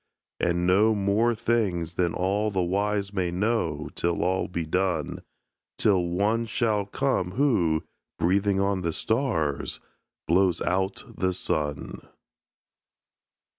[0.39, 5.21] And know more things than all the wise may know Till all be done;
[5.77, 7.83] Till One shall come who,
[8.17, 9.79] breathing on the stars,
[10.27, 11.99] Blows out the sun.